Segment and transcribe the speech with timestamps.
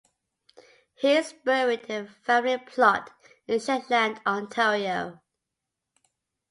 [0.95, 3.11] He is buried in a family plot
[3.47, 5.21] in Shetland, Ontario.